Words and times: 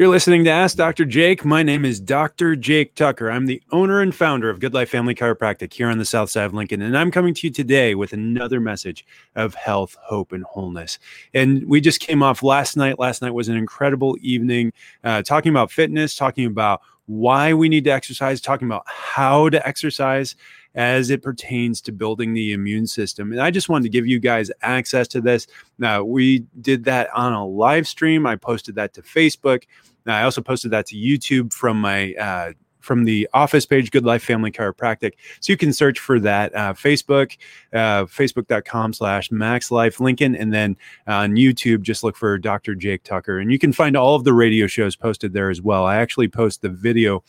You're 0.00 0.08
listening 0.08 0.44
to 0.44 0.50
Ask 0.50 0.78
Dr. 0.78 1.04
Jake. 1.04 1.44
My 1.44 1.62
name 1.62 1.84
is 1.84 2.00
Dr. 2.00 2.56
Jake 2.56 2.94
Tucker. 2.94 3.30
I'm 3.30 3.44
the 3.44 3.62
owner 3.70 4.00
and 4.00 4.14
founder 4.14 4.48
of 4.48 4.58
Good 4.58 4.72
Life 4.72 4.88
Family 4.88 5.14
Chiropractic 5.14 5.74
here 5.74 5.90
on 5.90 5.98
the 5.98 6.06
south 6.06 6.30
side 6.30 6.46
of 6.46 6.54
Lincoln. 6.54 6.80
And 6.80 6.96
I'm 6.96 7.10
coming 7.10 7.34
to 7.34 7.46
you 7.46 7.52
today 7.52 7.94
with 7.94 8.14
another 8.14 8.60
message 8.60 9.04
of 9.36 9.52
health, 9.52 9.98
hope, 10.00 10.32
and 10.32 10.42
wholeness. 10.44 10.98
And 11.34 11.68
we 11.68 11.82
just 11.82 12.00
came 12.00 12.22
off 12.22 12.42
last 12.42 12.78
night. 12.78 12.98
Last 12.98 13.20
night 13.20 13.34
was 13.34 13.50
an 13.50 13.58
incredible 13.58 14.16
evening 14.22 14.72
uh, 15.04 15.20
talking 15.20 15.50
about 15.50 15.70
fitness, 15.70 16.16
talking 16.16 16.46
about 16.46 16.80
why 17.04 17.52
we 17.52 17.68
need 17.68 17.84
to 17.84 17.90
exercise, 17.90 18.40
talking 18.40 18.68
about 18.68 18.84
how 18.86 19.50
to 19.50 19.68
exercise 19.68 20.34
as 20.74 21.10
it 21.10 21.22
pertains 21.22 21.80
to 21.80 21.92
building 21.92 22.32
the 22.32 22.52
immune 22.52 22.86
system. 22.86 23.32
And 23.32 23.40
I 23.40 23.50
just 23.50 23.68
wanted 23.68 23.82
to 23.82 23.88
give 23.88 24.06
you 24.06 24.20
guys 24.20 24.50
access 24.62 25.08
to 25.08 25.20
this. 25.20 25.46
Now, 25.78 26.04
we 26.04 26.46
did 26.60 26.84
that 26.84 27.10
on 27.12 27.32
a 27.32 27.44
live 27.44 27.88
stream. 27.88 28.26
I 28.26 28.36
posted 28.36 28.76
that 28.76 28.94
to 28.94 29.02
Facebook. 29.02 29.64
I 30.06 30.22
also 30.22 30.40
posted 30.40 30.70
that 30.72 30.86
to 30.86 30.96
YouTube 30.96 31.52
from 31.52 31.80
my 31.80 32.14
uh, 32.14 32.52
from 32.80 33.04
the 33.04 33.28
office 33.32 33.66
page, 33.66 33.90
Good 33.90 34.04
Life 34.04 34.22
Family 34.22 34.50
Chiropractic. 34.50 35.12
So 35.40 35.52
you 35.52 35.56
can 35.56 35.72
search 35.72 35.98
for 35.98 36.18
that 36.20 36.54
uh, 36.54 36.72
Facebook, 36.72 37.36
uh, 37.72 38.04
facebook.com 38.04 38.94
slash 38.94 39.30
Max 39.30 39.70
Life 39.70 40.00
Lincoln. 40.00 40.34
And 40.34 40.52
then 40.52 40.76
on 41.06 41.32
YouTube, 41.32 41.82
just 41.82 42.02
look 42.02 42.16
for 42.16 42.38
Dr. 42.38 42.74
Jake 42.74 43.02
Tucker. 43.02 43.38
And 43.38 43.52
you 43.52 43.58
can 43.58 43.72
find 43.72 43.96
all 43.96 44.14
of 44.14 44.24
the 44.24 44.32
radio 44.32 44.66
shows 44.66 44.96
posted 44.96 45.32
there 45.32 45.50
as 45.50 45.60
well. 45.60 45.84
I 45.84 45.96
actually 45.96 46.28
post 46.28 46.62
the 46.62 46.68
video 46.68 47.22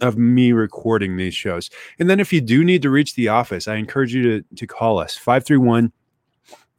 of 0.00 0.16
me 0.16 0.52
recording 0.52 1.16
these 1.16 1.34
shows. 1.34 1.70
And 1.98 2.10
then 2.10 2.18
if 2.18 2.32
you 2.32 2.40
do 2.40 2.64
need 2.64 2.82
to 2.82 2.90
reach 2.90 3.14
the 3.14 3.28
office, 3.28 3.68
I 3.68 3.76
encourage 3.76 4.14
you 4.14 4.22
to, 4.22 4.56
to 4.56 4.66
call 4.66 4.98
us 4.98 5.16
531 5.16 5.92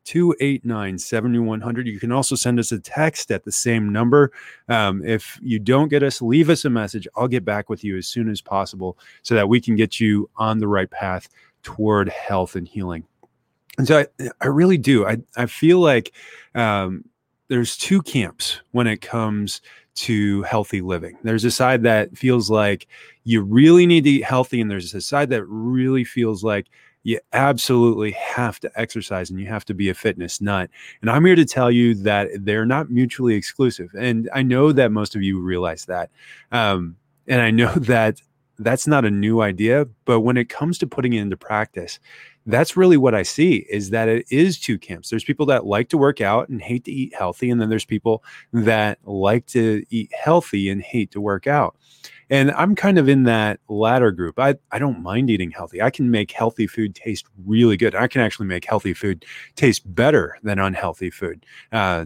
289 0.04 0.98
7100. 0.98 1.88
You 1.88 2.00
can 2.00 2.12
also 2.12 2.36
send 2.36 2.60
us 2.60 2.72
a 2.72 2.80
text 2.80 3.32
at 3.32 3.44
the 3.44 3.52
same 3.52 3.92
number. 3.92 4.32
Um, 4.70 5.06
if 5.06 5.40
you 5.42 5.60
don't 5.60 5.90
get 5.90 6.04
us, 6.04 6.22
leave 6.22 6.50
us 6.50 6.66
a 6.66 6.70
message. 6.70 7.08
I'll 7.16 7.28
get 7.28 7.46
back 7.46 7.70
with 7.70 7.84
you 7.84 7.98
as 7.98 8.08
soon 8.08 8.30
as 8.30 8.42
possible 8.42 8.98
so 9.22 9.36
that 9.36 9.50
we 9.50 9.62
can 9.62 9.76
get 9.76 10.00
you 10.00 10.30
on 10.38 10.60
the 10.60 10.68
right 10.68 10.90
path 10.90 11.30
toward 11.64 12.10
health 12.10 12.56
and 12.56 12.68
healing. 12.68 13.06
And 13.78 13.88
so 13.88 14.00
I, 14.00 14.30
I 14.42 14.48
really 14.48 14.78
do. 14.78 15.06
I, 15.06 15.18
I 15.36 15.48
feel 15.48 15.80
like 15.80 16.14
um, 16.54 17.06
there's 17.48 17.78
two 17.78 18.02
camps 18.02 18.62
when 18.72 18.88
it 18.88 19.02
comes 19.02 19.62
to 19.96 20.42
healthy 20.44 20.82
living. 20.82 21.18
There's 21.24 21.46
a 21.46 21.52
side 21.52 21.84
that 21.84 22.18
feels 22.18 22.50
like 22.50 22.88
you 23.24 23.42
really 23.42 23.86
need 23.86 24.04
to 24.06 24.10
eat 24.10 24.24
healthy, 24.24 24.60
and 24.60 24.70
there's 24.70 24.94
a 24.94 25.02
side 25.02 25.30
that 25.30 25.46
really 25.46 26.04
feels 26.04 26.44
like 26.44 26.68
you 27.04 27.20
absolutely 27.34 28.12
have 28.12 28.60
to 28.62 28.72
exercise 28.80 29.30
and 29.30 29.40
you 29.40 29.48
have 29.48 29.66
to 29.66 29.74
be 29.74 29.90
a 29.90 29.94
fitness 29.94 30.42
nut. 30.42 30.70
And 31.02 31.10
I'm 31.10 31.26
here 31.26 31.36
to 31.36 31.46
tell 31.46 31.70
you 31.70 31.96
that 31.96 32.30
they're 32.40 32.66
not 32.66 32.90
mutually 32.90 33.36
exclusive. 33.36 33.92
And 33.98 34.30
I 34.34 34.42
know 34.42 34.72
that 34.72 34.92
most 34.92 35.16
of 35.16 35.22
you 35.22 35.40
realize 35.40 35.86
that. 35.86 36.10
Um, 36.52 36.96
and 37.28 37.42
I 37.42 37.52
know 37.52 37.74
that 37.76 38.22
that's 38.60 38.88
not 38.88 39.04
a 39.04 39.12
new 39.12 39.42
idea, 39.42 39.86
but 40.06 40.22
when 40.22 40.38
it 40.38 40.48
comes 40.48 40.78
to 40.78 40.88
putting 40.88 41.14
it 41.14 41.22
into 41.22 41.36
practice, 41.36 42.00
that's 42.46 42.78
really 42.78 42.98
what 42.98 43.16
I 43.16 43.24
see 43.24 43.66
is 43.70 43.90
that 43.92 44.10
it 44.10 44.26
is 44.30 44.60
two 44.60 44.78
camps. 44.78 45.10
There's 45.10 45.24
people 45.24 45.46
that 45.48 45.66
like 45.66 45.90
to 45.90 45.98
work 45.98 46.22
out 46.22 46.50
and 46.50 46.62
hate 46.62 46.84
to 46.86 46.92
eat 46.92 47.16
healthy. 47.16 47.50
And 47.50 47.60
then 47.60 47.70
there's 47.70 47.86
people 47.86 48.24
that 48.52 49.00
like 49.06 49.46
to 49.48 49.84
eat 49.90 50.12
healthy 50.14 50.70
and 50.70 50.82
hate 50.82 51.12
to 51.12 51.22
work 51.22 51.48
out. 51.48 51.76
And 52.34 52.50
I'm 52.54 52.74
kind 52.74 52.98
of 52.98 53.08
in 53.08 53.26
that 53.26 53.60
latter 53.70 54.12
group. 54.12 54.40
I, 54.40 54.56
I 54.72 54.80
don't 54.80 55.04
mind 55.04 55.30
eating 55.30 55.52
healthy. 55.52 55.84
I 55.84 55.92
can 55.92 56.10
make 56.10 56.32
healthy 56.32 56.66
food 56.66 56.96
taste 56.96 57.28
really 57.46 57.78
good. 57.78 57.94
I 57.94 58.08
can 58.08 58.22
actually 58.22 58.48
make 58.48 58.66
healthy 58.66 58.96
food 58.96 59.24
taste 59.56 59.84
better 59.94 60.40
than 60.42 60.58
unhealthy 60.58 61.12
food. 61.12 61.46
Uh, 61.72 62.06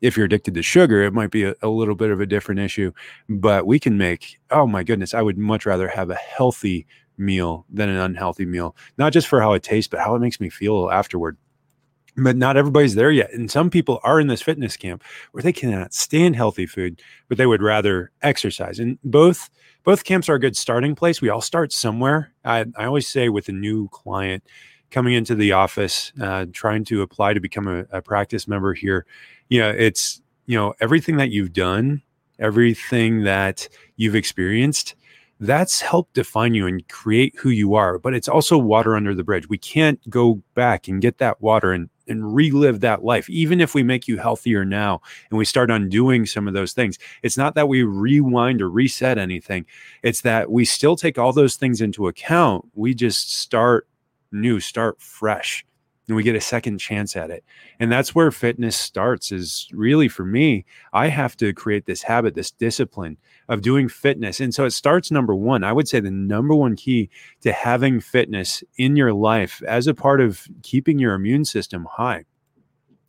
if 0.00 0.16
you're 0.16 0.26
addicted 0.26 0.54
to 0.54 0.64
sugar, 0.64 1.04
it 1.04 1.12
might 1.12 1.30
be 1.30 1.44
a, 1.44 1.54
a, 1.62 1.68
little 1.68 1.94
bit 1.94 2.10
of 2.10 2.20
a 2.20 2.26
different 2.26 2.60
issue, 2.60 2.90
but 3.28 3.64
we 3.64 3.78
can 3.78 3.96
make, 3.96 4.40
oh 4.50 4.66
my 4.66 4.82
goodness, 4.82 5.14
I 5.14 5.22
would 5.22 5.38
much 5.38 5.64
rather 5.64 5.86
have 5.86 6.10
a 6.10 6.16
healthy 6.16 6.84
meal 7.16 7.64
than 7.72 7.88
an 7.88 7.98
unhealthy 7.98 8.46
meal, 8.46 8.74
not 8.98 9.12
just 9.12 9.28
for 9.28 9.40
how 9.40 9.52
it 9.52 9.62
tastes, 9.62 9.88
but 9.88 10.00
how 10.00 10.16
it 10.16 10.18
makes 10.18 10.40
me 10.40 10.50
feel 10.50 10.90
afterward 10.90 11.36
but 12.16 12.36
not 12.36 12.56
everybody's 12.56 12.94
there 12.94 13.10
yet. 13.10 13.32
And 13.32 13.50
some 13.50 13.70
people 13.70 14.00
are 14.02 14.20
in 14.20 14.26
this 14.26 14.42
fitness 14.42 14.76
camp 14.76 15.02
where 15.32 15.42
they 15.42 15.52
cannot 15.52 15.94
stand 15.94 16.36
healthy 16.36 16.66
food, 16.66 17.00
but 17.28 17.38
they 17.38 17.46
would 17.46 17.62
rather 17.62 18.10
exercise. 18.22 18.78
And 18.78 18.98
both 19.02 19.48
both 19.84 20.04
camps 20.04 20.28
are 20.28 20.34
a 20.34 20.40
good 20.40 20.56
starting 20.56 20.94
place. 20.94 21.20
We 21.20 21.28
all 21.28 21.40
start 21.40 21.72
somewhere. 21.72 22.32
I, 22.44 22.66
I 22.76 22.84
always 22.84 23.08
say 23.08 23.28
with 23.28 23.48
a 23.48 23.52
new 23.52 23.88
client 23.88 24.44
coming 24.90 25.14
into 25.14 25.34
the 25.34 25.52
office, 25.52 26.12
uh, 26.20 26.46
trying 26.52 26.84
to 26.84 27.02
apply 27.02 27.34
to 27.34 27.40
become 27.40 27.66
a, 27.66 27.84
a 27.90 28.02
practice 28.02 28.46
member 28.46 28.74
here, 28.74 29.06
you 29.48 29.58
know, 29.58 29.70
it's 29.70 30.20
you 30.46 30.56
know 30.56 30.74
everything 30.80 31.16
that 31.16 31.30
you've 31.30 31.52
done, 31.52 32.02
everything 32.38 33.24
that 33.24 33.68
you've 33.96 34.14
experienced 34.16 34.94
that's 35.40 35.80
helped 35.80 36.14
define 36.14 36.54
you 36.54 36.68
and 36.68 36.86
create 36.88 37.34
who 37.36 37.50
you 37.50 37.74
are 37.74 37.98
but 37.98 38.14
it's 38.14 38.28
also 38.28 38.56
water 38.56 38.94
under 38.94 39.12
the 39.12 39.24
bridge 39.24 39.48
we 39.48 39.58
can't 39.58 39.98
go 40.08 40.40
back 40.54 40.86
and 40.86 41.02
get 41.02 41.18
that 41.18 41.40
water 41.42 41.72
and 41.72 41.90
and 42.08 42.34
relive 42.34 42.80
that 42.80 43.04
life 43.04 43.28
even 43.30 43.60
if 43.60 43.74
we 43.74 43.82
make 43.82 44.08
you 44.08 44.18
healthier 44.18 44.64
now 44.64 45.00
and 45.30 45.38
we 45.38 45.44
start 45.44 45.70
undoing 45.70 46.26
some 46.26 46.48
of 46.48 46.54
those 46.54 46.72
things. 46.72 46.98
It's 47.22 47.36
not 47.36 47.54
that 47.54 47.68
we 47.68 47.82
rewind 47.82 48.60
or 48.60 48.70
reset 48.70 49.18
anything. 49.18 49.66
It's 50.02 50.22
that 50.22 50.50
we 50.50 50.64
still 50.64 50.96
take 50.96 51.18
all 51.18 51.32
those 51.32 51.56
things 51.56 51.80
into 51.80 52.08
account. 52.08 52.66
We 52.74 52.94
just 52.94 53.34
start 53.38 53.88
new 54.32 54.60
start 54.60 55.00
fresh 55.00 55.64
and 56.12 56.16
we 56.18 56.22
get 56.22 56.36
a 56.36 56.42
second 56.42 56.76
chance 56.76 57.16
at 57.16 57.30
it. 57.30 57.42
And 57.80 57.90
that's 57.90 58.14
where 58.14 58.30
fitness 58.30 58.76
starts 58.76 59.32
is 59.32 59.66
really 59.72 60.08
for 60.08 60.26
me, 60.26 60.66
I 60.92 61.08
have 61.08 61.38
to 61.38 61.54
create 61.54 61.86
this 61.86 62.02
habit, 62.02 62.34
this 62.34 62.50
discipline 62.50 63.16
of 63.48 63.62
doing 63.62 63.88
fitness. 63.88 64.38
And 64.38 64.54
so 64.54 64.66
it 64.66 64.72
starts 64.72 65.10
number 65.10 65.34
1. 65.34 65.64
I 65.64 65.72
would 65.72 65.88
say 65.88 66.00
the 66.00 66.10
number 66.10 66.54
one 66.54 66.76
key 66.76 67.08
to 67.40 67.50
having 67.50 67.98
fitness 67.98 68.62
in 68.76 68.94
your 68.94 69.14
life 69.14 69.62
as 69.66 69.86
a 69.86 69.94
part 69.94 70.20
of 70.20 70.46
keeping 70.62 70.98
your 70.98 71.14
immune 71.14 71.46
system 71.46 71.86
high 71.90 72.26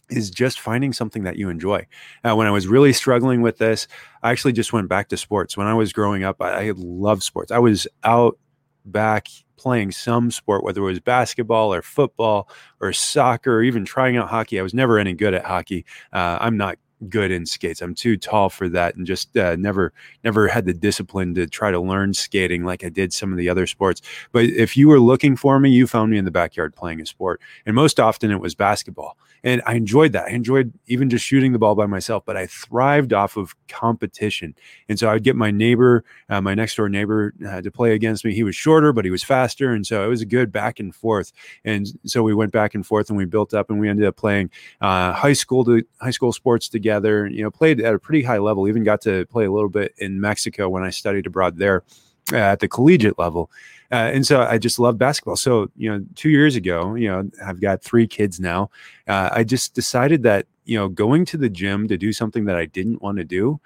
is 0.09 0.31
just 0.31 0.61
finding 0.61 0.93
something 0.93 1.23
that 1.23 1.35
you 1.35 1.49
enjoy. 1.49 1.85
Uh, 2.23 2.37
when 2.37 2.47
I 2.47 2.51
was 2.51 2.67
really 2.67 2.93
struggling 2.93 3.41
with 3.41 3.57
this, 3.57 3.85
I 4.21 4.31
actually 4.31 4.53
just 4.53 4.71
went 4.71 4.87
back 4.87 5.09
to 5.09 5.17
sports. 5.17 5.57
When 5.57 5.67
I 5.67 5.73
was 5.73 5.91
growing 5.91 6.23
up, 6.23 6.41
I, 6.41 6.69
I 6.69 6.73
loved 6.73 7.23
sports. 7.23 7.51
I 7.51 7.59
was 7.59 7.85
out 8.05 8.39
back 8.85 9.27
playing 9.57 9.91
some 9.91 10.31
sport, 10.31 10.63
whether 10.63 10.81
it 10.81 10.85
was 10.85 10.99
basketball 10.99 11.73
or 11.73 11.81
football 11.81 12.49
or 12.79 12.93
soccer, 12.93 13.57
or 13.57 13.63
even 13.63 13.85
trying 13.85 14.17
out 14.17 14.29
hockey. 14.29 14.59
I 14.59 14.63
was 14.63 14.73
never 14.73 14.99
any 14.99 15.13
good 15.13 15.33
at 15.33 15.45
hockey. 15.45 15.85
Uh, 16.11 16.37
I'm 16.41 16.57
not 16.57 16.77
good 17.09 17.31
in 17.31 17.45
skates. 17.45 17.81
I'm 17.81 17.95
too 17.95 18.17
tall 18.17 18.49
for 18.49 18.69
that, 18.69 18.95
and 18.95 19.05
just 19.05 19.35
uh, 19.37 19.55
never 19.55 19.93
never 20.23 20.47
had 20.47 20.65
the 20.65 20.73
discipline 20.73 21.33
to 21.35 21.47
try 21.47 21.71
to 21.71 21.79
learn 21.79 22.13
skating 22.13 22.65
like 22.65 22.83
I 22.83 22.89
did 22.89 23.13
some 23.13 23.31
of 23.31 23.37
the 23.37 23.49
other 23.49 23.67
sports. 23.67 24.01
But 24.31 24.45
if 24.45 24.75
you 24.77 24.87
were 24.87 24.99
looking 24.99 25.35
for 25.35 25.59
me, 25.59 25.69
you 25.69 25.87
found 25.87 26.11
me 26.11 26.17
in 26.17 26.25
the 26.25 26.31
backyard 26.31 26.75
playing 26.75 27.01
a 27.01 27.05
sport, 27.05 27.41
and 27.65 27.75
most 27.75 27.99
often 27.99 28.31
it 28.31 28.39
was 28.39 28.55
basketball. 28.55 29.17
And 29.45 29.61
I 29.65 29.73
enjoyed 29.73 30.13
that. 30.13 30.27
I 30.27 30.29
enjoyed 30.29 30.71
even 30.87 31.09
just 31.09 31.25
shooting 31.25 31.51
the 31.51 31.59
ball 31.59 31.75
by 31.75 31.85
myself, 31.85 32.23
but 32.25 32.37
I 32.37 32.45
thrived 32.45 33.11
off 33.11 33.35
of 33.35 33.53
competition. 33.67 34.55
And 34.87 34.97
so 34.97 35.09
I'd 35.09 35.23
get 35.23 35.35
my 35.35 35.51
neighbor, 35.51 36.05
uh, 36.29 36.39
my 36.39 36.53
next 36.53 36.77
door 36.77 36.87
neighbor, 36.87 37.33
uh, 37.45 37.61
to 37.61 37.69
play 37.69 37.93
against 37.93 38.23
me. 38.23 38.33
He 38.33 38.43
was 38.43 38.55
shorter, 38.55 38.93
but 38.93 39.03
he 39.03 39.11
was 39.11 39.21
faster, 39.21 39.73
and 39.73 39.85
so 39.85 40.03
it 40.05 40.07
was 40.07 40.21
a 40.21 40.25
good 40.25 40.51
back 40.51 40.79
and 40.79 40.95
forth. 40.95 41.33
And 41.65 41.87
so 42.05 42.23
we 42.23 42.33
went 42.33 42.53
back 42.53 42.73
and 42.73 42.85
forth, 42.85 43.09
and 43.09 43.17
we 43.17 43.25
built 43.25 43.53
up, 43.53 43.69
and 43.69 43.79
we 43.81 43.89
ended 43.89 44.05
up 44.05 44.15
playing 44.15 44.49
uh, 44.79 45.11
high 45.11 45.33
school 45.33 45.65
to 45.65 45.83
high 45.99 46.11
school 46.11 46.31
sports 46.31 46.69
together 46.69 46.92
together. 46.93 47.27
You 47.27 47.43
know, 47.43 47.51
played 47.51 47.81
at 47.81 47.93
a 47.93 47.99
pretty 47.99 48.23
high 48.23 48.37
level. 48.37 48.67
Even 48.67 48.83
got 48.83 49.01
to 49.01 49.25
play 49.27 49.45
a 49.45 49.51
little 49.51 49.69
bit 49.69 49.93
in 49.97 50.21
Mexico 50.21 50.69
when 50.69 50.83
I 50.83 50.89
studied 50.89 51.25
abroad 51.25 51.57
there 51.57 51.83
uh, 52.31 52.37
at 52.37 52.59
the 52.59 52.67
collegiate 52.67 53.17
level. 53.17 53.49
Uh, 53.91 54.11
and 54.13 54.25
so 54.25 54.41
I 54.41 54.57
just 54.57 54.79
love 54.79 54.97
basketball. 54.97 55.35
So 55.35 55.69
you 55.75 55.91
know, 55.91 56.05
two 56.15 56.29
years 56.29 56.55
ago, 56.55 56.95
you 56.95 57.07
know, 57.07 57.29
I've 57.45 57.61
got 57.61 57.83
three 57.83 58.07
kids 58.07 58.39
now. 58.39 58.69
Uh, 59.07 59.29
I 59.31 59.43
just 59.43 59.73
decided 59.73 60.23
that 60.23 60.47
you 60.65 60.77
know, 60.77 60.87
going 60.87 61.25
to 61.25 61.37
the 61.37 61.49
gym 61.49 61.87
to 61.87 61.97
do 61.97 62.13
something 62.13 62.45
that 62.45 62.55
I 62.55 62.65
didn't 62.65 63.01
want 63.01 63.17
to 63.17 63.23
do 63.23 63.59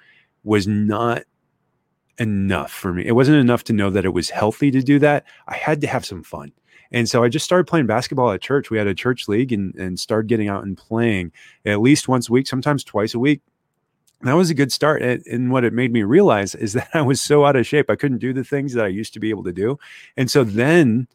was 0.43 0.67
not 0.67 1.23
enough 2.17 2.71
for 2.71 2.93
me. 2.93 3.05
It 3.05 3.11
wasn't 3.11 3.37
enough 3.37 3.63
to 3.65 3.73
know 3.73 3.89
that 3.91 4.05
it 4.05 4.13
was 4.13 4.29
healthy 4.29 4.71
to 4.71 4.81
do 4.81 4.97
that. 4.99 5.25
I 5.47 5.55
had 5.55 5.81
to 5.81 5.87
have 5.87 6.05
some 6.05 6.23
fun. 6.23 6.51
And 6.91 7.07
so 7.09 7.23
I 7.23 7.29
just 7.29 7.45
started 7.45 7.67
playing 7.67 7.87
basketball 7.87 8.31
at 8.31 8.41
church. 8.41 8.69
We 8.69 8.77
had 8.77 8.87
a 8.87 8.93
church 8.93 9.27
league 9.27 9.51
and, 9.51 9.75
and 9.75 9.99
started 9.99 10.27
getting 10.27 10.47
out 10.47 10.63
and 10.63 10.77
playing 10.77 11.31
at 11.65 11.81
least 11.81 12.07
once 12.07 12.29
a 12.29 12.31
week, 12.31 12.47
sometimes 12.47 12.83
twice 12.83 13.13
a 13.13 13.19
week. 13.19 13.41
that 14.21 14.33
was 14.33 14.49
a 14.49 14.55
good 14.55 14.71
start. 14.71 15.01
And 15.01 15.51
what 15.51 15.63
it 15.63 15.73
made 15.73 15.91
me 15.91 16.03
realize 16.03 16.55
is 16.55 16.73
that 16.73 16.89
I 16.93 17.01
was 17.01 17.21
so 17.21 17.45
out 17.45 17.55
of 17.55 17.67
shape. 17.67 17.89
I 17.89 17.95
couldn't 17.95 18.19
do 18.19 18.33
the 18.33 18.43
things 18.43 18.73
that 18.73 18.85
I 18.85 18.89
used 18.89 19.13
to 19.13 19.19
be 19.19 19.29
able 19.29 19.43
to 19.43 19.53
do. 19.53 19.79
And 20.15 20.29
so 20.31 20.43
then 20.43 21.07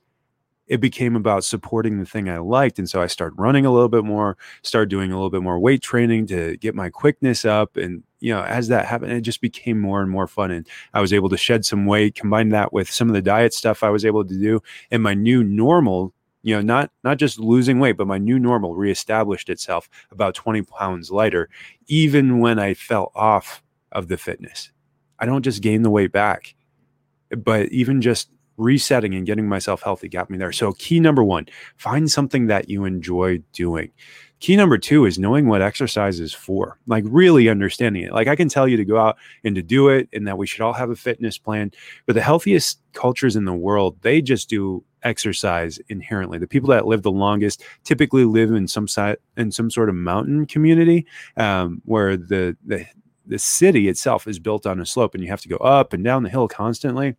it 0.67 0.81
became 0.81 1.17
about 1.17 1.45
supporting 1.45 1.99
the 1.99 2.07
thing 2.07 2.29
I 2.29 2.39
liked. 2.39 2.79
And 2.79 2.89
so 2.89 3.03
I 3.03 3.07
started 3.07 3.35
running 3.39 3.67
a 3.67 3.73
little 3.73 3.89
bit 3.89 4.05
more, 4.05 4.37
started 4.63 4.89
doing 4.89 5.11
a 5.11 5.15
little 5.17 5.31
bit 5.31 5.43
more 5.43 5.59
weight 5.59 5.83
training 5.83 6.27
to 6.29 6.57
get 6.59 6.75
my 6.75 6.89
quickness 6.89 7.45
up. 7.45 7.77
And, 7.77 8.03
you 8.21 8.33
know, 8.33 8.43
as 8.43 8.69
that 8.69 8.87
happened, 8.87 9.13
it 9.13 9.23
just 9.23 9.41
became 9.41 9.79
more 9.79 10.01
and 10.01 10.11
more 10.11 10.27
fun. 10.27 10.51
And 10.51 10.67
I 10.95 11.01
was 11.01 11.13
able 11.13 11.29
to 11.31 11.37
shed 11.37 11.65
some 11.65 11.87
weight, 11.87 12.15
combine 12.15 12.51
that 12.51 12.73
with 12.73 12.91
some 12.91 13.09
of 13.09 13.15
the 13.15 13.23
diet 13.23 13.53
stuff 13.53 13.83
I 13.83 13.91
was 13.91 14.05
able 14.05 14.25
to 14.25 14.35
do. 14.35 14.61
And 14.91 15.03
my 15.03 15.15
new 15.15 15.43
normal, 15.43 16.15
you 16.43 16.55
know, 16.55 16.63
not 16.63 16.91
not 17.05 17.19
just 17.19 17.39
losing 17.39 17.79
weight, 17.79 17.97
but 17.97 18.07
my 18.07 18.19
new 18.19 18.39
normal 18.39 18.75
reestablished 18.75 19.49
itself 19.49 19.89
about 20.11 20.35
20 20.35 20.63
pounds 20.63 21.11
lighter, 21.11 21.49
even 21.87 22.39
when 22.39 22.59
I 22.59 22.75
fell 22.75 23.13
off 23.15 23.63
of 23.91 24.09
the 24.09 24.17
fitness. 24.17 24.71
I 25.19 25.27
don't 25.27 25.43
just 25.43 25.63
gain 25.63 25.83
the 25.83 25.91
weight 25.91 26.13
back, 26.13 26.55
but 27.31 27.69
even 27.69 28.01
just 28.01 28.31
resetting 28.63 29.15
and 29.15 29.27
getting 29.27 29.49
myself 29.49 29.83
healthy 29.83 30.09
got 30.09 30.31
me 30.31 30.39
there. 30.39 30.53
So, 30.53 30.73
key 30.73 31.01
number 31.01 31.25
one, 31.25 31.47
find 31.77 32.11
something 32.11 32.47
that 32.47 32.69
you 32.69 32.85
enjoy 32.85 33.39
doing. 33.53 33.91
Key 34.41 34.57
number 34.57 34.77
two 34.77 35.05
is 35.05 35.19
knowing 35.19 35.47
what 35.47 35.63
exercise 35.63 36.19
is 36.19 36.35
for, 36.35 36.79
like 36.87 37.05
really 37.07 37.49
understanding 37.49 38.03
it. 38.03 38.13
Like, 38.13 38.27
I 38.27 38.35
can 38.35 38.49
tell 38.49 38.67
you 38.67 38.77
to 38.77 38.85
go 38.85 38.99
out 38.99 39.17
and 39.45 39.55
to 39.55 39.63
do 39.63 39.89
it, 39.89 40.09
and 40.13 40.27
that 40.27 40.39
we 40.39 40.47
should 40.47 40.63
all 40.63 40.73
have 40.73 40.91
a 40.91 40.97
fitness 40.97 41.39
plan. 41.39 41.71
But 42.07 42.15
the 42.15 42.23
healthiest 42.23 42.81
cultures 42.93 43.37
in 43.37 43.45
the 43.45 43.53
world, 43.53 43.97
they 44.03 44.21
just 44.21 44.49
do 44.49 44.85
exercise 45.05 45.79
inherently. 45.89 46.39
The 46.39 46.47
people 46.47 46.71
that 46.71 46.87
live 46.87 47.03
the 47.03 47.11
longest 47.11 47.65
typically 47.85 48.25
live 48.25 48.53
in 48.53 48.67
some 48.69 48.89
side 48.89 49.17
in 49.37 49.51
some 49.53 49.71
sort 49.71 49.89
of 49.89 49.95
mountain 49.95 50.47
community 50.47 51.07
um, 51.37 51.83
where 51.85 52.17
the 52.17 52.57
the 52.65 52.87
the 53.27 53.39
city 53.39 53.89
itself 53.89 54.27
is 54.27 54.39
built 54.39 54.67
on 54.67 54.81
a 54.81 54.87
slope 54.87 55.15
and 55.15 55.23
you 55.23 55.31
have 55.31 55.41
to 55.41 55.49
go 55.49 55.57
up 55.57 55.93
and 55.93 56.05
down 56.05 56.23
the 56.23 56.29
hill 56.29 56.49
constantly. 56.49 57.17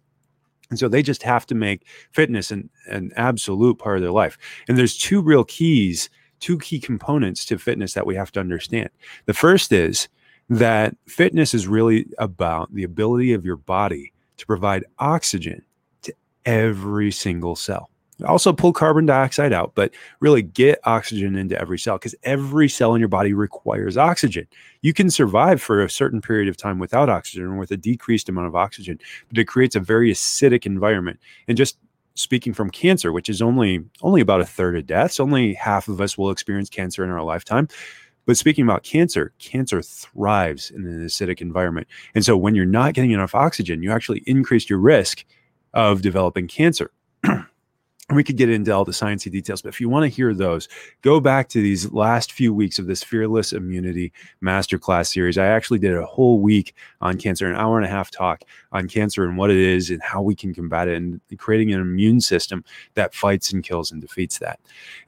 And 0.74 0.80
so 0.80 0.88
they 0.88 1.04
just 1.04 1.22
have 1.22 1.46
to 1.46 1.54
make 1.54 1.86
fitness 2.14 2.50
an, 2.50 2.68
an 2.88 3.12
absolute 3.16 3.78
part 3.78 3.98
of 3.98 4.02
their 4.02 4.12
life. 4.12 4.40
And 4.68 4.76
there's 4.76 4.98
two 4.98 5.22
real 5.22 5.44
keys, 5.44 6.10
two 6.40 6.58
key 6.58 6.80
components 6.80 7.46
to 7.46 7.60
fitness 7.60 7.94
that 7.94 8.08
we 8.08 8.16
have 8.16 8.32
to 8.32 8.40
understand. 8.40 8.90
The 9.28 9.36
first 9.36 9.72
is 9.72 10.08
that 10.50 10.98
fitness 11.08 11.54
is 11.54 11.68
really 11.68 12.08
about 12.18 12.74
the 12.74 12.84
ability 12.84 13.34
of 13.34 13.46
your 13.46 13.56
body 13.56 14.14
to 14.38 14.48
provide 14.48 14.84
oxygen 14.98 15.62
to 16.02 16.14
every 16.44 17.12
single 17.12 17.56
cell 17.56 17.92
also 18.26 18.54
pull 18.54 18.74
carbon 18.74 19.06
dioxide 19.06 19.54
out, 19.54 19.74
but 19.76 19.94
really 20.20 20.42
get 20.42 20.80
oxygen 20.84 21.36
into 21.36 21.60
every 21.60 21.80
cell 21.80 21.98
because 21.98 22.16
every 22.24 22.70
cell 22.70 22.94
in 22.94 23.00
your 23.00 23.10
body 23.10 23.34
requires 23.34 23.98
oxygen. 23.98 24.48
You 24.82 24.94
can 24.94 25.10
survive 25.10 25.62
for 25.62 25.84
a 25.84 25.90
certain 25.90 26.22
period 26.22 26.48
of 26.48 26.58
time 26.58 26.80
without 26.80 27.10
oxygen 27.10 27.46
or 27.46 27.58
with 27.58 27.72
a 27.72 27.78
decreased 27.78 28.30
amount 28.30 28.48
of 28.48 28.56
oxygen, 28.56 29.00
but 29.30 29.38
it 29.38 29.46
creates 29.46 29.76
a 29.76 29.80
very 29.80 30.12
acidic 30.12 30.66
environment. 30.66 31.20
And 31.48 31.58
just 31.58 31.78
speaking 32.16 32.54
from 32.54 32.70
cancer, 32.70 33.12
which 33.12 33.30
is 33.30 33.42
only 33.42 33.84
only 34.02 34.22
about 34.22 34.42
a 34.42 34.46
third 34.46 34.78
of 34.78 34.86
deaths, 34.86 35.20
only 35.20 35.54
half 35.54 35.88
of 35.88 36.00
us 36.00 36.18
will 36.18 36.32
experience 36.32 36.70
cancer 36.70 37.04
in 37.04 37.10
our 37.10 37.24
lifetime. 37.24 37.68
But 38.26 38.38
speaking 38.38 38.64
about 38.64 38.84
cancer, 38.84 39.34
cancer 39.40 39.82
thrives 39.82 40.72
in 40.72 40.86
an 40.86 41.06
acidic 41.06 41.42
environment. 41.42 41.88
And 42.16 42.24
so 42.24 42.38
when 42.38 42.56
you're 42.56 42.66
not 42.66 42.94
getting 42.94 43.12
enough 43.12 43.36
oxygen, 43.36 43.84
you 43.84 43.92
actually 43.92 44.24
increase 44.26 44.70
your 44.70 44.80
risk 44.80 45.26
of 45.74 46.02
developing 46.02 46.48
cancer 46.48 46.92
we 48.16 48.24
could 48.24 48.38
get 48.38 48.50
into 48.50 48.72
all 48.72 48.86
the 48.86 48.92
sciencey 48.92 49.32
details, 49.32 49.62
but 49.62 49.70
if 49.70 49.82
you 49.82 49.90
want 49.90 50.04
to 50.04 50.16
hear 50.16 50.34
those, 50.34 50.68
go 51.02 51.20
back 51.20 51.50
to 51.50 51.62
these 51.62 51.92
last 51.92 52.32
few 52.32 52.54
weeks 52.54 52.80
of 52.80 52.88
this 52.88 53.04
Fearless 53.04 53.54
Immunity 53.54 54.12
Masterclass 54.44 55.12
series. 55.12 55.38
I 55.38 55.48
actually 55.48 55.80
did 55.80 55.96
a 55.96 56.06
whole 56.06 56.40
week 56.40 56.76
on 57.02 57.18
cancer, 57.18 57.50
an 57.50 57.56
hour 57.56 57.78
and 57.78 57.86
a 57.86 57.90
half 57.90 58.12
talk 58.12 58.44
on 58.72 58.88
cancer 58.88 59.26
and 59.26 59.38
what 59.38 59.50
it 59.50 59.58
is 59.58 59.90
and 59.90 60.02
how 60.02 60.22
we 60.22 60.36
can 60.36 60.54
combat 60.54 60.88
it 60.88 60.98
and 60.98 61.22
creating 61.38 61.74
an 61.74 61.82
immune 61.82 62.22
system 62.22 62.64
that 62.96 63.14
fights 63.14 63.52
and 63.54 63.64
kills 63.64 63.92
and 63.92 64.02
defeats 64.02 64.40
that. 64.40 64.60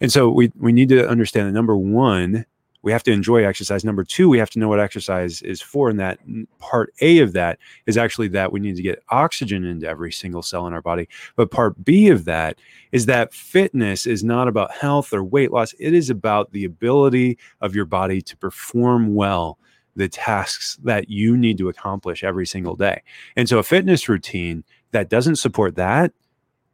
And 0.01 0.12
so 0.12 0.30
we, 0.30 0.51
we 0.58 0.72
need 0.72 0.90
to 0.90 1.08
understand 1.08 1.48
that 1.48 1.54
number 1.54 1.75
one, 1.78 2.46
we 2.86 2.92
have 2.92 3.04
to 3.04 3.12
enjoy 3.12 3.44
exercise. 3.44 3.84
Number 3.84 4.04
two, 4.04 4.30
we 4.30 4.38
have 4.38 4.52
to 4.52 4.60
know 4.60 4.70
what 4.70 4.80
exercise 4.80 5.42
is 5.42 5.60
for. 5.60 5.90
And 5.90 6.00
that 6.00 6.20
part 6.60 6.94
A 7.02 7.18
of 7.18 7.34
that 7.34 7.58
is 7.88 7.98
actually 7.98 8.28
that 8.30 8.52
we 8.52 8.60
need 8.60 8.76
to 8.76 8.84
get 8.84 9.04
oxygen 9.10 9.66
into 9.66 9.88
every 9.88 10.12
single 10.12 10.44
cell 10.44 10.68
in 10.68 10.74
our 10.74 10.84
body. 10.84 11.10
But 11.36 11.50
part 11.50 11.84
B 11.84 12.10
of 12.10 12.26
that 12.26 12.60
is 12.92 13.08
that 13.08 13.34
fitness 13.34 14.06
is 14.06 14.24
not 14.24 14.48
about 14.48 14.72
health 14.72 15.12
or 15.14 15.24
weight 15.24 15.52
loss, 15.52 15.74
it 15.80 15.96
is 15.96 16.12
about 16.12 16.52
the 16.52 16.64
ability 16.64 17.40
of 17.60 17.74
your 17.74 17.86
body 17.86 18.22
to 18.22 18.38
perform 18.38 19.16
well 19.16 19.58
the 19.96 20.08
tasks 20.08 20.78
that 20.84 21.10
you 21.10 21.36
need 21.36 21.58
to 21.58 21.70
accomplish 21.70 22.24
every 22.24 22.46
single 22.46 22.76
day. 22.76 23.02
And 23.36 23.50
so 23.50 23.58
a 23.58 23.64
fitness 23.64 24.08
routine 24.08 24.64
that 24.92 25.10
doesn't 25.10 25.38
support 25.38 25.76
that 25.78 26.14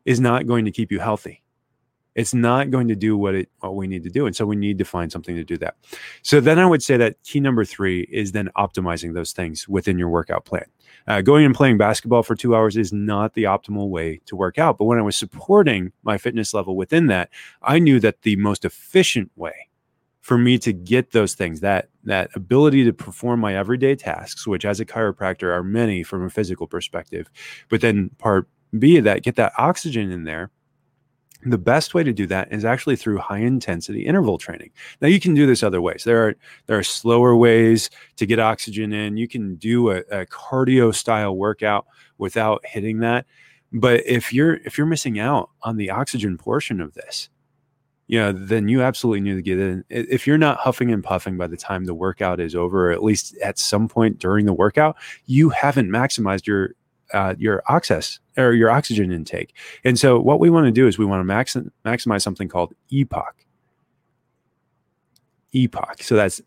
is 0.03 0.19
not 0.19 0.45
going 0.45 0.65
to 0.65 0.71
keep 0.71 0.91
you 0.91 0.99
healthy 0.99 1.40
it's 2.15 2.33
not 2.33 2.69
going 2.71 2.87
to 2.87 2.95
do 2.95 3.17
what 3.17 3.35
it 3.35 3.49
what 3.59 3.75
we 3.75 3.87
need 3.87 4.03
to 4.03 4.09
do 4.09 4.25
and 4.25 4.35
so 4.35 4.45
we 4.45 4.55
need 4.55 4.77
to 4.77 4.85
find 4.85 5.11
something 5.11 5.35
to 5.35 5.43
do 5.43 5.57
that. 5.57 5.75
So 6.23 6.39
then 6.39 6.59
i 6.59 6.65
would 6.65 6.83
say 6.83 6.97
that 6.97 7.21
key 7.23 7.39
number 7.39 7.65
three 7.65 8.01
is 8.11 8.31
then 8.31 8.49
optimizing 8.57 9.13
those 9.13 9.31
things 9.31 9.67
within 9.67 9.97
your 9.97 10.09
workout 10.09 10.45
plan. 10.45 10.65
Uh, 11.07 11.21
going 11.21 11.45
and 11.45 11.55
playing 11.55 11.77
basketball 11.77 12.21
for 12.21 12.35
two 12.35 12.55
hours 12.55 12.77
is 12.77 12.93
not 12.93 13.33
the 13.33 13.43
optimal 13.43 13.89
way 13.89 14.19
to 14.25 14.35
work 14.35 14.59
out 14.59 14.77
but 14.77 14.85
when 14.85 14.99
i 14.99 15.01
was 15.01 15.15
supporting 15.15 15.91
my 16.03 16.17
fitness 16.17 16.53
level 16.53 16.75
within 16.75 17.07
that 17.07 17.29
i 17.63 17.79
knew 17.79 17.99
that 17.99 18.21
the 18.21 18.35
most 18.35 18.65
efficient 18.65 19.31
way 19.35 19.67
for 20.19 20.37
me 20.37 20.57
to 20.59 20.71
get 20.71 21.11
those 21.11 21.33
things 21.33 21.61
that 21.61 21.89
that 22.03 22.29
ability 22.35 22.83
to 22.83 22.93
perform 22.93 23.39
my 23.39 23.55
everyday 23.55 23.95
tasks 23.95 24.45
which 24.45 24.65
as 24.65 24.79
a 24.79 24.85
chiropractor 24.85 25.51
are 25.51 25.63
many 25.63 26.03
from 26.03 26.23
a 26.23 26.29
physical 26.29 26.67
perspective 26.67 27.29
but 27.69 27.81
then 27.81 28.09
part 28.19 28.47
b 28.77 28.97
of 28.97 29.03
that 29.03 29.23
get 29.23 29.35
that 29.35 29.53
oxygen 29.57 30.11
in 30.11 30.23
there 30.23 30.51
the 31.43 31.57
best 31.57 31.93
way 31.93 32.03
to 32.03 32.13
do 32.13 32.27
that 32.27 32.51
is 32.51 32.65
actually 32.65 32.95
through 32.95 33.17
high 33.17 33.39
intensity 33.39 34.05
interval 34.05 34.37
training. 34.37 34.71
Now 35.01 35.07
you 35.07 35.19
can 35.19 35.33
do 35.33 35.45
this 35.45 35.63
other 35.63 35.81
ways. 35.81 36.03
There 36.03 36.27
are 36.27 36.35
there 36.67 36.77
are 36.77 36.83
slower 36.83 37.35
ways 37.35 37.89
to 38.17 38.25
get 38.25 38.39
oxygen 38.39 38.93
in. 38.93 39.17
You 39.17 39.27
can 39.27 39.55
do 39.55 39.89
a, 39.89 39.97
a 40.11 40.25
cardio 40.25 40.93
style 40.93 41.35
workout 41.35 41.85
without 42.17 42.65
hitting 42.65 42.99
that. 42.99 43.25
But 43.73 44.05
if 44.05 44.33
you're 44.33 44.55
if 44.65 44.77
you're 44.77 44.87
missing 44.87 45.19
out 45.19 45.49
on 45.63 45.77
the 45.77 45.89
oxygen 45.89 46.37
portion 46.37 46.81
of 46.81 46.93
this, 46.93 47.29
you 48.07 48.19
know, 48.19 48.33
then 48.33 48.67
you 48.67 48.81
absolutely 48.81 49.21
need 49.21 49.35
to 49.35 49.41
get 49.41 49.57
in. 49.57 49.85
If 49.89 50.27
you're 50.27 50.37
not 50.37 50.57
huffing 50.57 50.91
and 50.91 51.03
puffing 51.03 51.37
by 51.37 51.47
the 51.47 51.55
time 51.55 51.85
the 51.85 51.93
workout 51.93 52.41
is 52.41 52.55
over, 52.55 52.89
or 52.89 52.91
at 52.91 53.03
least 53.03 53.37
at 53.37 53.57
some 53.57 53.87
point 53.87 54.19
during 54.19 54.45
the 54.45 54.53
workout, 54.53 54.97
you 55.25 55.49
haven't 55.49 55.89
maximized 55.89 56.45
your 56.45 56.75
uh, 57.13 57.35
your 57.37 57.63
access 57.69 58.19
or 58.37 58.53
your 58.53 58.69
oxygen 58.69 59.11
intake. 59.11 59.55
And 59.83 59.99
so 59.99 60.19
what 60.19 60.39
we 60.39 60.49
want 60.49 60.65
to 60.65 60.71
do 60.71 60.87
is 60.87 60.97
we 60.97 61.05
want 61.05 61.19
to 61.19 61.25
max- 61.25 61.57
maximize 61.85 62.21
something 62.21 62.47
called 62.47 62.73
EPOC. 62.91 63.31
EPOC. 65.53 66.03
So 66.03 66.15
that's 66.15 66.41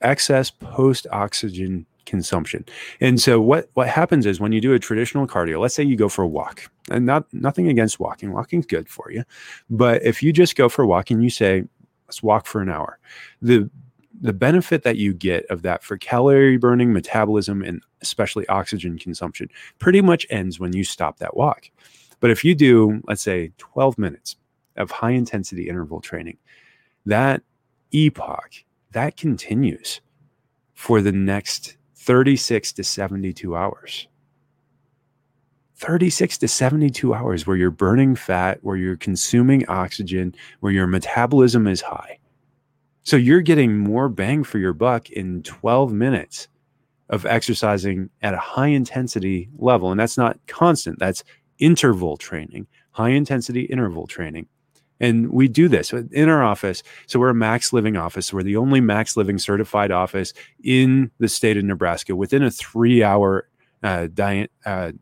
excess 0.00 0.50
post 0.50 1.06
oxygen 1.12 1.86
consumption. 2.06 2.64
And 3.00 3.20
so 3.20 3.40
what 3.40 3.70
what 3.74 3.88
happens 3.88 4.26
is 4.26 4.40
when 4.40 4.52
you 4.52 4.60
do 4.60 4.74
a 4.74 4.78
traditional 4.78 5.26
cardio, 5.26 5.60
let's 5.60 5.74
say 5.74 5.84
you 5.84 5.96
go 5.96 6.08
for 6.08 6.22
a 6.22 6.28
walk. 6.28 6.70
And 6.90 7.06
not 7.06 7.32
nothing 7.32 7.68
against 7.68 8.00
walking. 8.00 8.32
Walking's 8.32 8.66
good 8.66 8.88
for 8.88 9.12
you. 9.12 9.22
But 9.68 10.02
if 10.02 10.22
you 10.22 10.32
just 10.32 10.56
go 10.56 10.68
for 10.68 10.82
a 10.82 10.86
walk 10.86 11.10
and 11.10 11.22
you 11.22 11.30
say, 11.30 11.64
let's 12.08 12.22
walk 12.22 12.46
for 12.46 12.60
an 12.60 12.68
hour, 12.68 12.98
the 13.40 13.70
the 14.20 14.32
benefit 14.32 14.82
that 14.82 14.96
you 14.96 15.14
get 15.14 15.46
of 15.46 15.62
that 15.62 15.82
for 15.82 15.96
calorie 15.96 16.58
burning, 16.58 16.92
metabolism, 16.92 17.62
and 17.62 17.82
especially 18.02 18.46
oxygen 18.48 18.98
consumption 18.98 19.48
pretty 19.78 20.00
much 20.00 20.26
ends 20.30 20.60
when 20.60 20.74
you 20.74 20.84
stop 20.84 21.18
that 21.18 21.36
walk. 21.36 21.70
But 22.20 22.30
if 22.30 22.44
you 22.44 22.54
do, 22.54 23.00
let's 23.06 23.22
say, 23.22 23.52
12 23.58 23.98
minutes 23.98 24.36
of 24.76 24.90
high 24.90 25.12
intensity 25.12 25.68
interval 25.68 26.00
training, 26.00 26.36
that 27.06 27.42
EPOC 27.92 28.64
that 28.92 29.16
continues 29.16 30.00
for 30.74 31.00
the 31.00 31.12
next 31.12 31.76
36 31.96 32.72
to 32.72 32.84
72 32.84 33.56
hours. 33.56 34.08
36 35.76 36.38
to 36.38 36.48
72 36.48 37.14
hours 37.14 37.46
where 37.46 37.56
you're 37.56 37.70
burning 37.70 38.14
fat, 38.14 38.58
where 38.62 38.76
you're 38.76 38.96
consuming 38.96 39.66
oxygen, 39.68 40.34
where 40.60 40.72
your 40.72 40.86
metabolism 40.86 41.66
is 41.66 41.80
high. 41.80 42.18
So 43.02 43.16
you're 43.16 43.40
getting 43.40 43.78
more 43.78 44.08
bang 44.08 44.44
for 44.44 44.58
your 44.58 44.72
buck 44.72 45.10
in 45.10 45.42
12 45.42 45.92
minutes 45.92 46.48
of 47.08 47.26
exercising 47.26 48.08
at 48.22 48.34
a 48.34 48.38
high 48.38 48.68
intensity 48.68 49.48
level. 49.58 49.90
And 49.90 49.98
that's 49.98 50.16
not 50.16 50.38
constant, 50.46 50.98
that's 50.98 51.24
interval 51.58 52.16
training, 52.16 52.66
high 52.92 53.10
intensity 53.10 53.62
interval 53.62 54.06
training. 54.06 54.46
And 55.00 55.32
we 55.32 55.48
do 55.48 55.66
this 55.66 55.92
in 55.92 56.28
our 56.28 56.42
office. 56.42 56.82
So 57.06 57.18
we're 57.18 57.30
a 57.30 57.34
max 57.34 57.72
living 57.72 57.96
office. 57.96 58.32
We're 58.32 58.42
the 58.42 58.58
only 58.58 58.80
max 58.80 59.16
living 59.16 59.38
certified 59.38 59.90
office 59.90 60.34
in 60.62 61.10
the 61.18 61.28
state 61.28 61.56
of 61.56 61.64
Nebraska 61.64 62.14
within 62.14 62.42
a 62.42 62.50
three 62.50 63.02
hour 63.02 63.48
uh, 63.82 64.08
diet, 64.12 64.52
uh, 64.66 64.92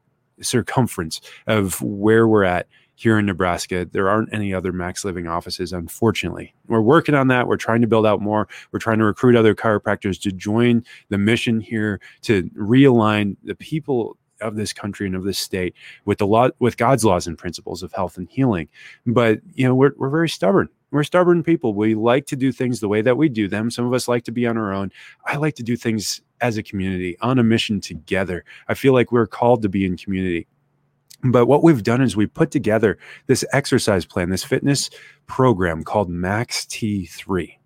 circumference 0.41 1.21
of 1.49 1.83
where 1.83 2.29
we're 2.29 2.45
at 2.45 2.69
here 2.99 3.17
in 3.17 3.27
Nebraska. 3.27 3.89
There 3.89 4.09
aren't 4.09 4.35
any 4.35 4.53
other 4.53 4.73
Max 4.73 5.05
Living 5.05 5.29
offices, 5.29 5.73
unfortunately. 5.73 6.53
We're 6.67 6.81
working 6.81 7.15
on 7.15 7.29
that. 7.29 7.47
We're 7.47 7.57
trying 7.57 7.81
to 7.81 7.87
build 7.87 8.05
out 8.05 8.21
more. 8.21 8.49
We're 8.73 8.81
trying 8.81 8.99
to 8.99 9.05
recruit 9.05 9.37
other 9.37 9.55
chiropractors 9.55 10.21
to 10.23 10.33
join 10.33 10.85
the 11.09 11.17
mission 11.17 11.61
here 11.61 12.01
to 12.23 12.51
realign 12.57 13.37
the 13.45 13.55
people 13.55 14.17
of 14.41 14.57
this 14.57 14.73
country 14.73 15.07
and 15.07 15.15
of 15.15 15.23
this 15.23 15.39
state 15.39 15.77
with 16.07 16.19
the 16.19 16.27
law 16.27 16.49
with 16.59 16.77
God's 16.77 17.05
laws 17.05 17.29
and 17.29 17.39
principles 17.39 17.85
of 17.85 17.93
health 17.93 18.17
and 18.17 18.29
healing. 18.29 18.69
But 19.07 19.43
you 19.55 19.69
know, 19.69 19.77
we're 19.77 19.93
we're 19.97 20.11
very 20.11 20.29
stubborn. 20.29 20.69
We're 20.91 21.05
stubborn 21.05 21.45
people. 21.45 21.75
We 21.75 21.95
like 21.95 22.27
to 22.27 22.37
do 22.37 22.51
things 22.51 22.81
the 22.81 22.89
way 22.89 23.01
that 23.03 23.17
we 23.17 23.29
do 23.29 23.47
them. 23.47 23.71
Some 23.71 23.87
of 23.87 23.93
us 23.93 24.09
like 24.09 24.25
to 24.25 24.33
be 24.33 24.45
on 24.45 24.59
our 24.59 24.73
own. 24.73 24.91
I 25.25 25.37
like 25.37 25.55
to 25.57 25.63
do 25.63 25.77
things 25.77 26.21
as 26.41 26.57
a 26.57 26.65
community, 26.65 27.17
on 27.21 27.39
a 27.39 27.45
mission 27.45 27.81
together. 27.81 28.45
I 28.67 28.75
feel 28.75 28.93
like 28.93 29.13
we're 29.13 29.27
called 29.29 29.63
to 29.63 29.69
be 29.69 29.87
in 29.87 29.97
community. 29.97 30.49
But 31.25 31.47
what 31.47 31.63
we've 31.63 31.83
done 31.83 32.01
is 32.01 32.17
we 32.17 32.27
put 32.27 32.51
together 32.51 32.99
this 33.27 33.45
exercise 33.53 34.05
plan, 34.05 34.31
this 34.31 34.45
fitness 34.45 34.89
program 35.27 35.83
called 35.83 36.09
Max 36.09 36.65
T3. 36.65 37.59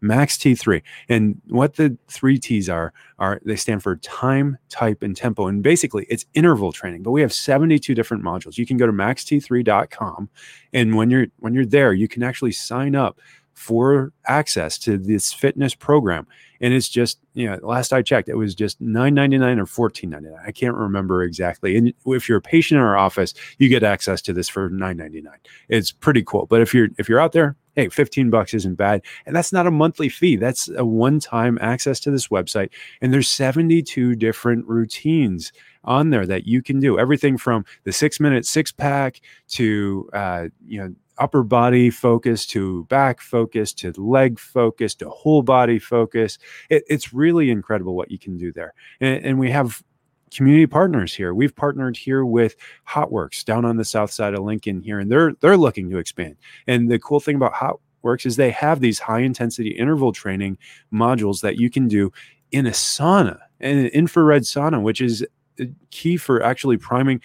Max 0.00 0.36
T3. 0.36 0.82
And 1.08 1.40
what 1.48 1.74
the 1.74 1.96
three 2.08 2.38
T's 2.38 2.68
are, 2.68 2.92
are 3.18 3.40
they 3.44 3.56
stand 3.56 3.82
for 3.82 3.96
time, 3.96 4.58
type, 4.68 5.02
and 5.02 5.16
tempo. 5.16 5.46
And 5.46 5.62
basically 5.62 6.06
it's 6.08 6.24
interval 6.34 6.72
training, 6.72 7.02
but 7.02 7.10
we 7.10 7.20
have 7.20 7.32
72 7.32 7.94
different 7.94 8.22
modules. 8.22 8.58
You 8.58 8.66
can 8.66 8.76
go 8.76 8.86
to 8.86 8.92
maxt3.com. 8.92 10.28
And 10.72 10.96
when 10.96 11.10
you're 11.10 11.26
when 11.38 11.54
you're 11.54 11.66
there, 11.66 11.92
you 11.92 12.08
can 12.08 12.22
actually 12.22 12.52
sign 12.52 12.94
up 12.94 13.20
for 13.58 14.12
access 14.28 14.78
to 14.78 14.96
this 14.96 15.32
fitness 15.32 15.74
program. 15.74 16.28
And 16.60 16.72
it's 16.72 16.88
just, 16.88 17.18
you 17.34 17.50
know, 17.50 17.58
last 17.62 17.92
I 17.92 18.02
checked, 18.02 18.28
it 18.28 18.36
was 18.36 18.54
just 18.54 18.80
$9.99 18.80 19.58
or 19.58 19.90
$14.99. 19.90 20.32
I 20.46 20.52
can't 20.52 20.76
remember 20.76 21.24
exactly. 21.24 21.76
And 21.76 21.92
if 22.06 22.28
you're 22.28 22.38
a 22.38 22.42
patient 22.42 22.78
in 22.78 22.84
our 22.84 22.96
office, 22.96 23.34
you 23.58 23.68
get 23.68 23.82
access 23.82 24.22
to 24.22 24.32
this 24.32 24.48
for 24.48 24.70
$9.99. 24.70 25.26
It's 25.68 25.90
pretty 25.90 26.22
cool. 26.22 26.46
But 26.46 26.60
if 26.60 26.72
you're 26.72 26.88
if 26.98 27.08
you're 27.08 27.20
out 27.20 27.32
there, 27.32 27.56
hey, 27.74 27.88
15 27.88 28.30
bucks 28.30 28.54
isn't 28.54 28.76
bad. 28.76 29.02
And 29.26 29.34
that's 29.34 29.52
not 29.52 29.66
a 29.66 29.72
monthly 29.72 30.08
fee. 30.08 30.36
That's 30.36 30.68
a 30.68 30.84
one-time 30.84 31.58
access 31.60 31.98
to 32.00 32.12
this 32.12 32.28
website. 32.28 32.70
And 33.00 33.12
there's 33.12 33.30
72 33.30 34.14
different 34.16 34.66
routines 34.66 35.52
on 35.84 36.10
there 36.10 36.26
that 36.26 36.46
you 36.46 36.62
can 36.62 36.80
do. 36.80 36.98
Everything 36.98 37.36
from 37.36 37.64
the 37.84 37.92
six 37.92 38.20
minute 38.20 38.46
six 38.46 38.70
pack 38.70 39.20
to 39.48 40.08
uh, 40.12 40.48
you 40.64 40.80
know 40.80 40.94
upper 41.18 41.42
body 41.42 41.90
focus 41.90 42.46
to 42.46 42.84
back 42.84 43.20
focus 43.20 43.72
to 43.74 43.92
leg 43.96 44.38
focus 44.38 44.94
to 44.96 45.08
whole 45.08 45.42
body 45.42 45.78
focus. 45.78 46.38
It, 46.70 46.84
it's 46.88 47.12
really 47.12 47.50
incredible 47.50 47.94
what 47.94 48.10
you 48.10 48.18
can 48.18 48.36
do 48.36 48.52
there. 48.52 48.74
And, 49.00 49.24
and 49.24 49.38
we 49.38 49.50
have 49.50 49.82
community 50.30 50.66
partners 50.66 51.14
here. 51.14 51.34
We've 51.34 51.54
partnered 51.54 51.96
here 51.96 52.24
with 52.24 52.56
HOTWORX 52.88 53.44
down 53.44 53.64
on 53.64 53.76
the 53.76 53.84
south 53.84 54.10
side 54.10 54.34
of 54.34 54.44
Lincoln 54.44 54.82
here, 54.82 54.98
and 54.98 55.10
they're 55.10 55.32
they're 55.40 55.56
looking 55.56 55.90
to 55.90 55.98
expand. 55.98 56.36
And 56.66 56.90
the 56.90 56.98
cool 56.98 57.20
thing 57.20 57.36
about 57.36 57.54
HOTWORX 57.54 58.26
is 58.26 58.36
they 58.36 58.50
have 58.50 58.80
these 58.80 58.98
high 58.98 59.20
intensity 59.20 59.70
interval 59.70 60.12
training 60.12 60.58
modules 60.92 61.40
that 61.42 61.56
you 61.56 61.70
can 61.70 61.88
do 61.88 62.12
in 62.50 62.66
a 62.66 62.70
sauna, 62.70 63.38
an 63.60 63.86
infrared 63.86 64.42
sauna, 64.42 64.82
which 64.82 65.00
is 65.00 65.26
uh, 65.60 65.64
key 65.90 66.16
for 66.16 66.42
actually 66.42 66.76
priming 66.76 67.20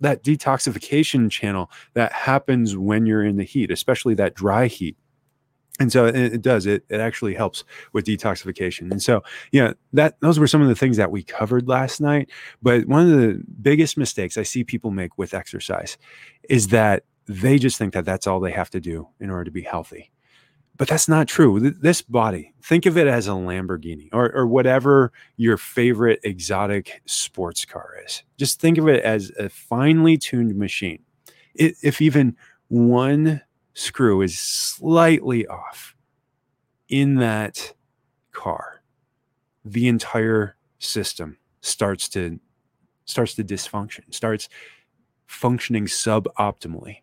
that 0.00 0.22
detoxification 0.22 1.30
channel 1.30 1.70
that 1.94 2.12
happens 2.12 2.76
when 2.76 3.06
you're 3.06 3.24
in 3.24 3.36
the 3.36 3.44
heat, 3.44 3.70
especially 3.70 4.14
that 4.14 4.34
dry 4.34 4.66
heat. 4.66 4.96
And 5.78 5.92
so 5.92 6.06
it, 6.06 6.40
does. 6.40 6.64
It 6.64 6.84
it 6.88 7.00
actually 7.00 7.34
helps 7.34 7.62
with 7.92 8.06
detoxification. 8.06 8.90
And 8.90 9.02
so, 9.02 9.22
yeah, 9.52 9.74
that 9.92 10.18
those 10.20 10.38
were 10.38 10.46
some 10.46 10.62
of 10.62 10.68
the 10.68 10.74
things 10.74 10.96
that 10.96 11.10
we 11.10 11.22
covered 11.22 11.68
last 11.68 12.00
night. 12.00 12.30
But 12.62 12.86
one 12.86 13.02
of 13.02 13.10
the 13.10 13.42
biggest 13.60 13.98
mistakes 13.98 14.38
I 14.38 14.42
see 14.42 14.64
people 14.64 14.90
make 14.90 15.18
with 15.18 15.34
exercise 15.34 15.98
is 16.48 16.68
that 16.68 17.04
they 17.28 17.58
just 17.58 17.76
think 17.76 17.92
that 17.92 18.06
that's 18.06 18.26
all 18.26 18.40
they 18.40 18.52
have 18.52 18.70
to 18.70 18.80
do 18.80 19.08
in 19.20 19.28
order 19.28 19.44
to 19.44 19.50
be 19.50 19.62
healthy 19.62 20.10
but 20.76 20.88
that's 20.88 21.08
not 21.08 21.28
true. 21.28 21.58
This 21.70 22.02
body, 22.02 22.52
think 22.62 22.86
of 22.86 22.96
it 22.96 23.06
as 23.06 23.26
a 23.28 23.32
Lamborghini 23.32 24.08
or, 24.12 24.30
or 24.32 24.46
whatever 24.46 25.12
your 25.36 25.56
favorite 25.56 26.20
exotic 26.22 27.02
sports 27.06 27.64
car 27.64 27.94
is. 28.04 28.22
Just 28.36 28.60
think 28.60 28.78
of 28.78 28.88
it 28.88 29.02
as 29.02 29.32
a 29.38 29.48
finely 29.48 30.18
tuned 30.18 30.56
machine. 30.56 31.02
It, 31.54 31.76
if 31.82 32.02
even 32.02 32.36
one 32.68 33.42
screw 33.74 34.22
is 34.22 34.38
slightly 34.38 35.46
off 35.46 35.94
in 36.88 37.16
that 37.16 37.74
car, 38.32 38.82
the 39.64 39.88
entire 39.88 40.56
system 40.78 41.38
starts 41.60 42.08
to 42.10 42.38
starts 43.04 43.34
to 43.34 43.44
dysfunction, 43.44 44.12
starts 44.12 44.48
functioning 45.26 45.86
suboptimally. 45.86 46.98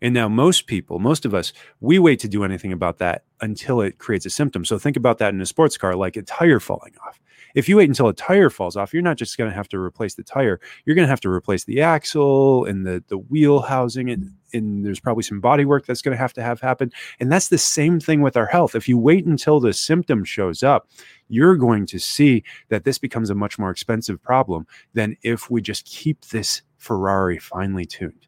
And 0.00 0.14
now, 0.14 0.28
most 0.28 0.66
people, 0.66 1.00
most 1.00 1.24
of 1.24 1.34
us, 1.34 1.52
we 1.80 1.98
wait 1.98 2.20
to 2.20 2.28
do 2.28 2.44
anything 2.44 2.72
about 2.72 2.98
that 2.98 3.24
until 3.40 3.80
it 3.80 3.98
creates 3.98 4.26
a 4.26 4.30
symptom. 4.30 4.64
So 4.64 4.78
think 4.78 4.96
about 4.96 5.18
that 5.18 5.34
in 5.34 5.40
a 5.40 5.46
sports 5.46 5.76
car, 5.76 5.96
like 5.96 6.16
a 6.16 6.22
tire 6.22 6.60
falling 6.60 6.94
off. 7.04 7.20
If 7.54 7.68
you 7.68 7.78
wait 7.78 7.88
until 7.88 8.08
a 8.08 8.12
tire 8.12 8.50
falls 8.50 8.76
off, 8.76 8.92
you're 8.92 9.02
not 9.02 9.16
just 9.16 9.36
going 9.36 9.50
to 9.50 9.56
have 9.56 9.68
to 9.70 9.78
replace 9.78 10.14
the 10.14 10.22
tire. 10.22 10.60
You're 10.84 10.94
going 10.94 11.06
to 11.06 11.10
have 11.10 11.20
to 11.22 11.30
replace 11.30 11.64
the 11.64 11.80
axle 11.80 12.64
and 12.66 12.86
the 12.86 13.02
the 13.08 13.18
wheel 13.18 13.60
housing, 13.60 14.10
and, 14.10 14.34
and 14.52 14.84
there's 14.84 15.00
probably 15.00 15.24
some 15.24 15.40
body 15.40 15.64
work 15.64 15.86
that's 15.86 16.02
going 16.02 16.16
to 16.16 16.20
have 16.20 16.34
to 16.34 16.42
have 16.42 16.60
happen. 16.60 16.92
And 17.18 17.32
that's 17.32 17.48
the 17.48 17.58
same 17.58 17.98
thing 17.98 18.20
with 18.20 18.36
our 18.36 18.46
health. 18.46 18.76
If 18.76 18.88
you 18.88 18.98
wait 18.98 19.26
until 19.26 19.58
the 19.58 19.72
symptom 19.72 20.24
shows 20.24 20.62
up, 20.62 20.88
you're 21.28 21.56
going 21.56 21.86
to 21.86 21.98
see 21.98 22.44
that 22.68 22.84
this 22.84 22.98
becomes 22.98 23.30
a 23.30 23.34
much 23.34 23.58
more 23.58 23.70
expensive 23.70 24.22
problem 24.22 24.66
than 24.94 25.16
if 25.22 25.50
we 25.50 25.60
just 25.60 25.84
keep 25.86 26.26
this 26.26 26.62
Ferrari 26.76 27.38
finely 27.38 27.84
tuned 27.84 28.27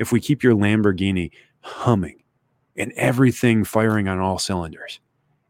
if 0.00 0.10
we 0.10 0.18
keep 0.18 0.42
your 0.42 0.54
Lamborghini 0.54 1.30
humming 1.60 2.22
and 2.76 2.90
everything 2.96 3.62
firing 3.62 4.08
on 4.08 4.18
all 4.18 4.38
cylinders 4.38 4.98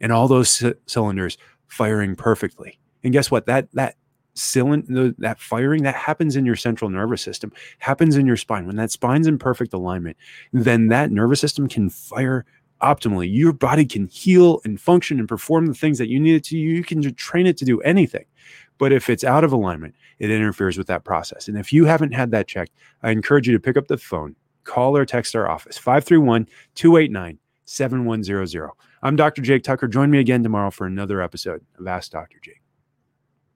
and 0.01 0.13
all 0.13 0.29
those 0.29 0.51
c- 0.51 0.75
cylinders 0.87 1.39
firing 1.69 2.17
perfectly. 2.17 2.79
And 3.05 3.13
guess 3.13 3.31
what? 3.31 3.47
That 3.47 3.69
that 3.73 3.95
cylinder 4.35 5.15
that 5.19 5.41
firing 5.41 5.85
that 5.85 5.95
happens 5.95 6.37
in 6.37 6.45
your 6.45 6.57
central 6.57 6.91
nervous 6.91 7.23
system, 7.23 7.53
happens 7.79 8.17
in 8.17 8.27
your 8.27 8.37
spine. 8.37 8.67
When 8.67 8.77
that 8.77 8.91
spine's 8.91 9.27
in 9.27 9.39
perfect 9.39 9.73
alignment, 9.73 10.17
then 10.53 10.89
that 10.89 11.13
nervous 11.13 11.41
system 11.41 11.69
can 11.69 11.89
fire 11.89 12.45
optimally. 12.83 13.33
Your 13.33 13.53
body 13.53 13.85
can 13.85 14.09
heal 14.09 14.61
and 14.65 14.81
function 14.81 15.19
and 15.19 15.29
perform 15.29 15.67
the 15.67 15.75
things 15.75 15.99
that 15.99 16.09
you 16.09 16.19
need 16.19 16.35
it 16.35 16.45
to. 16.45 16.59
You 16.59 16.83
can 16.83 17.03
train 17.15 17.47
it 17.47 17.57
to 17.59 17.65
do 17.65 17.81
anything. 17.83 18.25
But 18.81 18.93
if 18.93 19.11
it's 19.11 19.25
out 19.25 19.45
of 19.45 19.53
alignment, 19.53 19.95
it 20.19 20.31
interferes 20.31 20.79
with 20.79 20.87
that 20.87 21.05
process. 21.05 21.49
And 21.49 21.59
if 21.59 21.71
you 21.71 21.85
haven't 21.85 22.13
had 22.13 22.31
that 22.31 22.49
checked, 22.49 22.73
I 23.03 23.11
encourage 23.11 23.47
you 23.47 23.53
to 23.53 23.61
pick 23.61 23.77
up 23.77 23.89
the 23.89 23.99
phone, 23.99 24.35
call 24.65 24.97
or 24.97 25.05
text 25.05 25.37
our 25.37 25.49
office 25.49 25.77
531 25.77 26.49
289 26.75 27.39
7100. 27.67 28.71
I'm 29.03 29.17
Dr. 29.17 29.43
Jake 29.43 29.65
Tucker. 29.65 29.87
Join 29.87 30.11
me 30.11 30.19
again 30.19 30.43
tomorrow 30.43 30.71
for 30.71 30.87
another 30.87 31.21
episode 31.21 31.61
of 31.79 31.87
Ask 31.87 32.11
Dr. 32.11 32.39
Jake. 32.43 32.63